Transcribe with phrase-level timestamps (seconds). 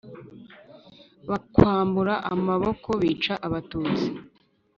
[1.29, 4.07] bakwambura amaboko bica abatutsi